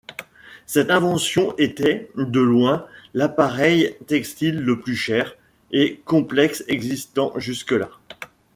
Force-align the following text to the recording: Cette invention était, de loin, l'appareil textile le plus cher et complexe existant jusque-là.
Cette 0.65 0.89
invention 0.89 1.55
était, 1.59 2.09
de 2.15 2.39
loin, 2.39 2.87
l'appareil 3.13 3.95
textile 4.07 4.59
le 4.59 4.79
plus 4.79 4.95
cher 4.95 5.35
et 5.71 6.01
complexe 6.05 6.63
existant 6.67 7.31
jusque-là. 7.37 7.91